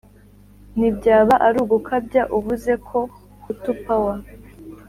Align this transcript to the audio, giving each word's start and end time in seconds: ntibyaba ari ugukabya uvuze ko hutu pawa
ntibyaba 0.77 1.33
ari 1.45 1.57
ugukabya 1.63 2.23
uvuze 2.37 2.71
ko 2.87 2.97
hutu 3.43 3.71
pawa 3.83 4.15